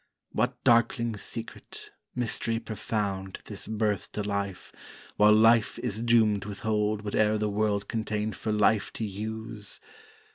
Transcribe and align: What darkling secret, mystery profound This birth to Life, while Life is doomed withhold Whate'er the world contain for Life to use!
What 0.31 0.63
darkling 0.63 1.15
secret, 1.17 1.91
mystery 2.15 2.57
profound 2.59 3.37
This 3.45 3.67
birth 3.67 4.11
to 4.13 4.23
Life, 4.23 4.73
while 5.15 5.31
Life 5.31 5.77
is 5.77 6.01
doomed 6.01 6.45
withhold 6.45 7.01
Whate'er 7.03 7.37
the 7.37 7.49
world 7.51 7.87
contain 7.87 8.33
for 8.33 8.51
Life 8.51 8.91
to 8.93 9.05
use! 9.05 9.79